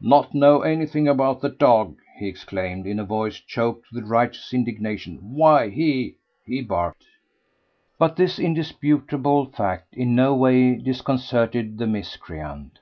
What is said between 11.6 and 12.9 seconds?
the miscreant.